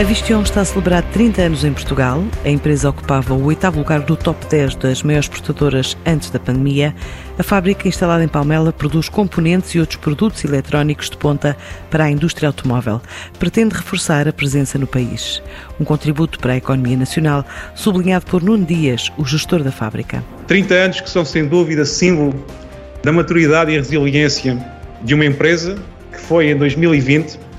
[0.00, 2.24] A Vistion está a celebrar 30 anos em Portugal.
[2.42, 6.94] A empresa ocupava o oitavo lugar do top 10 das maiores exportadoras antes da pandemia.
[7.38, 11.54] A fábrica, instalada em Palmela, produz componentes e outros produtos eletrónicos de ponta
[11.90, 13.02] para a indústria automóvel.
[13.38, 15.42] Pretende reforçar a presença no país.
[15.78, 20.24] Um contributo para a economia nacional, sublinhado por Nuno Dias, o gestor da fábrica.
[20.46, 22.42] 30 anos que são, sem dúvida, símbolo
[23.02, 24.56] da maturidade e resiliência
[25.02, 25.76] de uma empresa
[26.10, 27.49] que foi, em 2020,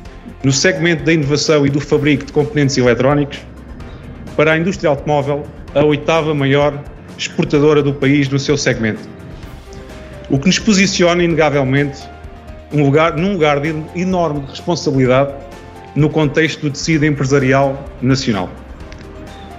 [0.43, 3.39] no segmento da inovação e do fabrico de componentes eletrónicos,
[4.35, 5.45] para a indústria automóvel,
[5.75, 6.83] a oitava maior
[7.17, 9.07] exportadora do país no seu segmento.
[10.29, 11.99] O que nos posiciona, inegavelmente,
[12.73, 15.33] um lugar, num lugar de enorme responsabilidade
[15.95, 18.49] no contexto do tecido empresarial nacional.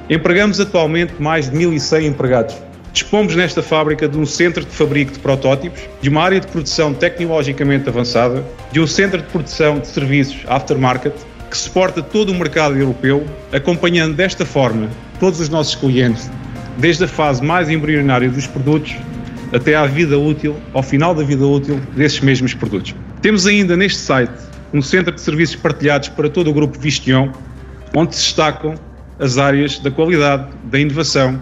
[0.09, 5.19] Empregamos atualmente mais de 1.100 empregados Dispomos nesta fábrica de um centro de fabrico de
[5.19, 10.41] protótipos, de uma área de produção tecnologicamente avançada, de um centro de produção de serviços
[10.47, 11.15] aftermarket
[11.51, 16.31] que suporta todo o mercado europeu, acompanhando desta forma todos os nossos clientes,
[16.79, 18.95] desde a fase mais embrionária dos produtos
[19.53, 22.95] até à vida útil, ao final da vida útil desses mesmos produtos.
[23.21, 24.33] Temos ainda neste site
[24.73, 27.31] um centro de serviços partilhados para todo o grupo Vistion,
[27.95, 28.75] onde se destacam
[29.19, 31.41] as áreas da qualidade, da inovação,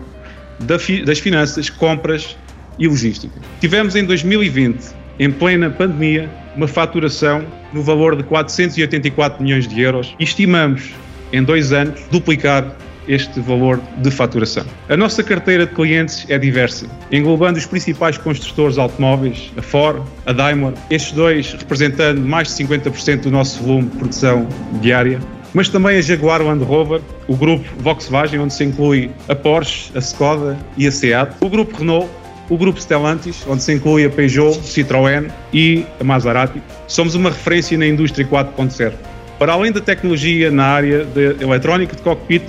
[0.61, 2.36] das finanças, compras
[2.78, 3.41] e logística.
[3.61, 10.14] Tivemos em 2020, em plena pandemia, uma faturação no valor de 484 milhões de euros
[10.19, 10.91] e estimamos
[11.33, 12.77] em dois anos duplicar
[13.08, 14.64] este valor de faturação.
[14.89, 20.33] A nossa carteira de clientes é diversa, englobando os principais construtores automóveis, a Ford, a
[20.33, 24.48] Daimler, estes dois representando mais de 50% do nosso volume de produção
[24.80, 25.18] diária,
[25.52, 29.98] mas também a Jaguar Land Rover, o grupo Volkswagen, onde se inclui a Porsche, a
[29.98, 32.08] Skoda e a Seat, o grupo Renault,
[32.48, 36.60] o grupo Stellantis, onde se inclui a Peugeot, Citroën e a Maserati.
[36.89, 38.92] Somos uma referência na indústria 4.0.
[39.39, 42.42] Para além da tecnologia na área de eletrónica de cockpit,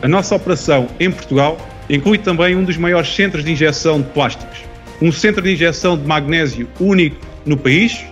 [0.00, 1.58] a nossa operação em Portugal
[1.90, 4.64] inclui também um dos maiores centros de injeção de plásticos.
[5.00, 8.04] Um centro de injeção de magnésio único no país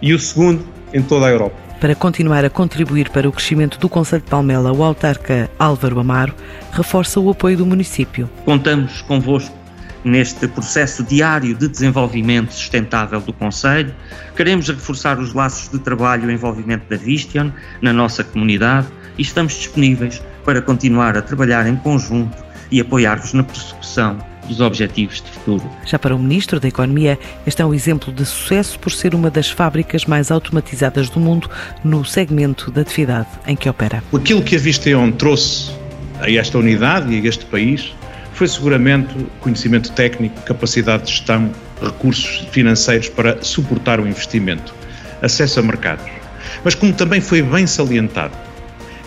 [0.00, 1.63] e o segundo em toda a Europa.
[1.80, 6.34] Para continuar a contribuir para o crescimento do Conselho de Palmela, o autarca Álvaro Amaro
[6.72, 8.30] reforça o apoio do município.
[8.44, 9.54] Contamos convosco
[10.02, 13.94] neste processo diário de desenvolvimento sustentável do Conselho.
[14.36, 18.86] Queremos reforçar os laços de trabalho e envolvimento da Vistion na nossa comunidade
[19.18, 22.36] e estamos disponíveis para continuar a trabalhar em conjunto
[22.70, 25.62] e apoiar-vos na persecução dos objetivos de futuro.
[25.84, 29.30] Já para o Ministro da Economia, este é um exemplo de sucesso por ser uma
[29.30, 31.50] das fábricas mais automatizadas do mundo
[31.82, 34.02] no segmento da atividade em que opera.
[34.14, 35.70] Aquilo que a Visteon trouxe
[36.20, 37.94] a esta unidade e a este país
[38.34, 41.50] foi seguramente conhecimento técnico, capacidade de gestão,
[41.80, 44.74] recursos financeiros para suportar o investimento,
[45.22, 46.04] acesso a mercados.
[46.64, 48.34] Mas como também foi bem salientado,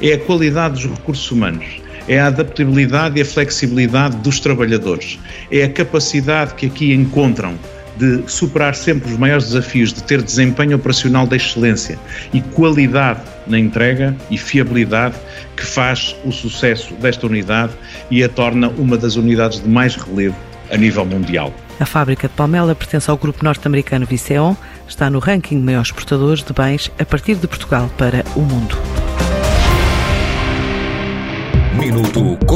[0.01, 1.65] é a qualidade dos recursos humanos,
[2.07, 5.19] é a adaptabilidade e a flexibilidade dos trabalhadores,
[5.51, 7.57] é a capacidade que aqui encontram
[7.97, 11.97] de superar sempre os maiores desafios, de ter desempenho operacional de excelência
[12.31, 15.15] e qualidade na entrega e fiabilidade
[15.55, 17.73] que faz o sucesso desta unidade
[18.11, 20.35] e a torna uma das unidades de mais relevo
[20.71, 21.53] a nível mundial.
[21.79, 24.55] A fábrica de Palmela pertence ao grupo norte-americano Viceon,
[24.87, 28.75] está no ranking de maiores exportadores de bens a partir de Portugal para o mundo.